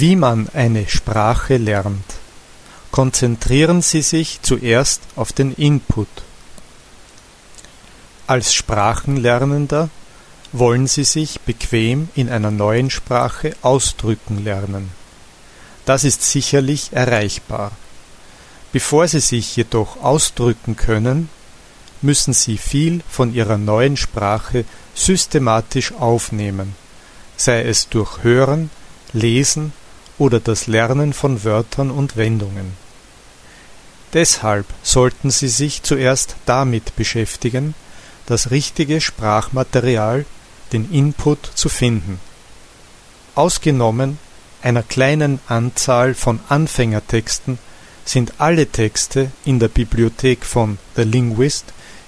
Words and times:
Wie 0.00 0.14
man 0.14 0.48
eine 0.54 0.86
Sprache 0.86 1.56
lernt. 1.56 2.04
Konzentrieren 2.92 3.82
Sie 3.82 4.02
sich 4.02 4.38
zuerst 4.42 5.00
auf 5.16 5.32
den 5.32 5.52
Input. 5.54 6.06
Als 8.28 8.54
Sprachenlernender 8.54 9.90
wollen 10.52 10.86
Sie 10.86 11.02
sich 11.02 11.40
bequem 11.40 12.10
in 12.14 12.28
einer 12.28 12.52
neuen 12.52 12.90
Sprache 12.90 13.56
ausdrücken 13.62 14.44
lernen. 14.44 14.90
Das 15.84 16.04
ist 16.04 16.22
sicherlich 16.22 16.92
erreichbar. 16.92 17.72
Bevor 18.70 19.08
Sie 19.08 19.18
sich 19.18 19.56
jedoch 19.56 20.00
ausdrücken 20.00 20.76
können, 20.76 21.28
müssen 22.02 22.34
Sie 22.34 22.56
viel 22.56 23.02
von 23.10 23.34
Ihrer 23.34 23.58
neuen 23.58 23.96
Sprache 23.96 24.64
systematisch 24.94 25.92
aufnehmen, 25.94 26.76
sei 27.36 27.64
es 27.64 27.88
durch 27.88 28.22
Hören, 28.22 28.70
Lesen 29.12 29.72
oder 30.18 30.40
das 30.40 30.66
Lernen 30.66 31.12
von 31.12 31.44
Wörtern 31.44 31.90
und 31.90 32.16
Wendungen. 32.16 32.72
Deshalb 34.12 34.66
sollten 34.82 35.30
Sie 35.30 35.48
sich 35.48 35.82
zuerst 35.82 36.36
damit 36.46 36.96
beschäftigen, 36.96 37.74
das 38.26 38.50
richtige 38.50 39.00
Sprachmaterial, 39.00 40.24
den 40.72 40.90
Input 40.90 41.50
zu 41.54 41.68
finden. 41.68 42.20
Ausgenommen 43.34 44.18
einer 44.62 44.82
kleinen 44.82 45.38
Anzahl 45.46 46.14
von 46.14 46.40
Anfängertexten 46.48 47.58
sind 48.04 48.34
alle 48.38 48.66
Texte 48.66 49.30
in 49.44 49.60
der 49.60 49.68
Bibliothek 49.68 50.44
von 50.44 50.78
The 50.96 51.02
Linguist 51.02 51.66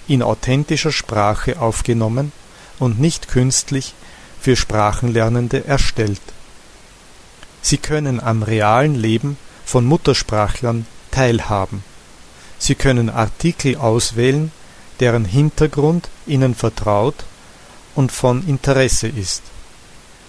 in 0.09 0.23
authentischer 0.23 0.91
Sprache 0.91 1.61
aufgenommen 1.61 2.33
und 2.79 2.99
nicht 2.99 3.29
künstlich 3.29 3.95
für 4.41 4.57
Sprachenlernende 4.57 5.65
erstellt. 5.67 6.21
Sie 7.63 7.79
können 7.79 8.21
am 8.21 8.43
realen 8.43 8.95
Leben 8.95 9.37
von 9.65 9.85
Muttersprachlern 9.85 10.87
teilhaben. 11.11 11.85
Sie 12.59 12.75
können 12.75 13.09
Artikel 13.09 13.77
auswählen, 13.77 14.53
deren 15.01 15.25
Hintergrund 15.25 16.09
ihnen 16.27 16.55
vertraut 16.55 17.25
und 17.95 18.13
von 18.13 18.47
Interesse 18.47 19.09
ist. 19.09 19.43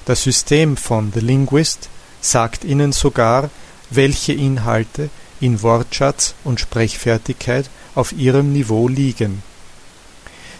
Das 0.05 0.23
System 0.23 0.77
von 0.77 1.11
The 1.13 1.19
Linguist 1.19 1.89
sagt 2.21 2.63
ihnen 2.63 2.91
sogar, 2.91 3.49
welche 3.89 4.33
Inhalte 4.33 5.09
in 5.39 5.61
Wortschatz 5.61 6.35
und 6.43 6.59
Sprechfertigkeit 6.59 7.69
auf 7.95 8.13
ihrem 8.13 8.53
Niveau 8.53 8.87
liegen. 8.87 9.43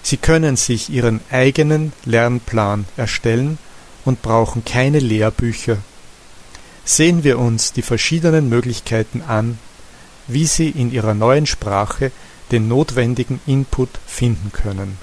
Sie 0.04 0.18
können 0.18 0.58
sich 0.58 0.90
ihren 0.90 1.22
eigenen 1.32 1.94
Lernplan 2.06 2.86
erstellen 2.98 3.58
und 4.04 4.22
brauchen 4.22 4.66
keine 4.66 5.00
Lehrbücher. 5.00 5.78
Sehen 6.84 7.24
wir 7.24 7.40
uns 7.40 7.74
die 7.74 7.82
verschiedenen 7.82 8.50
Möglichkeiten 8.50 9.22
an, 9.28 9.58
wie 10.28 10.46
Sie 10.46 10.70
in 10.70 10.92
Ihrer 10.92 11.14
neuen 11.14 11.46
Sprache 11.46 12.12
den 12.52 12.68
notwendigen 12.68 13.40
Input 13.46 13.90
finden 14.06 14.52
können 14.52 14.98